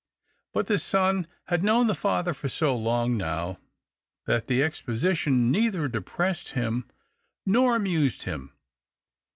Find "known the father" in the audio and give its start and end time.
1.63-2.33